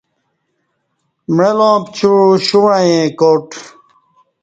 معلاں 1.35 1.77
پڅیوع 1.85 2.25
شوں 2.45 2.61
وعیں 2.63 3.05
کاٹ 3.19 3.47